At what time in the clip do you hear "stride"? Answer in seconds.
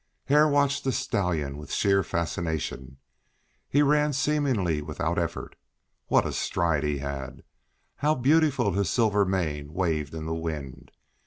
6.33-6.83